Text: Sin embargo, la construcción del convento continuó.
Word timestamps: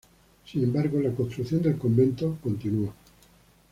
Sin 0.47 0.63
embargo, 0.63 0.99
la 0.99 1.11
construcción 1.11 1.61
del 1.61 1.77
convento 1.77 2.35
continuó. 2.41 2.91